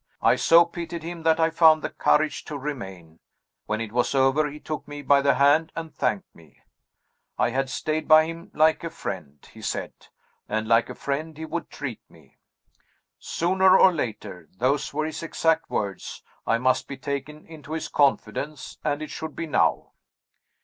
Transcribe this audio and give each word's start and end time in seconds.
I 0.23 0.35
so 0.35 0.65
pitied 0.65 1.03
him 1.03 1.21
that 1.21 1.39
I 1.39 1.51
found 1.51 1.83
the 1.83 1.91
courage 1.91 2.43
to 2.45 2.57
remain. 2.57 3.19
When 3.67 3.79
it 3.79 3.91
was 3.91 4.15
over 4.15 4.49
he 4.49 4.59
took 4.59 4.87
me 4.87 5.03
by 5.03 5.21
the 5.21 5.35
hand, 5.35 5.71
and 5.75 5.93
thanked 5.95 6.33
me. 6.33 6.57
I 7.37 7.51
had 7.51 7.69
stayed 7.69 8.07
by 8.07 8.25
him 8.25 8.49
like 8.55 8.83
a 8.83 8.89
friend, 8.89 9.47
he 9.53 9.61
said, 9.61 9.93
and 10.49 10.67
like 10.67 10.89
a 10.89 10.95
friend 10.95 11.37
he 11.37 11.45
would 11.45 11.69
treat 11.69 12.01
me. 12.09 12.37
Sooner 13.19 13.77
or 13.77 13.93
later 13.93 14.49
(those 14.57 14.91
were 14.91 15.05
his 15.05 15.21
exact 15.21 15.69
words) 15.69 16.23
I 16.47 16.57
must 16.57 16.87
be 16.87 16.97
taken 16.97 17.45
into 17.45 17.73
his 17.73 17.87
confidence 17.87 18.79
and 18.83 19.03
it 19.03 19.11
should 19.11 19.35
be 19.35 19.45
now. 19.45 19.91